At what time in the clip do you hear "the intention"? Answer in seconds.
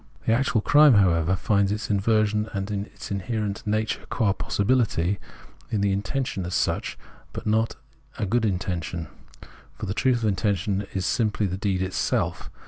5.81-6.43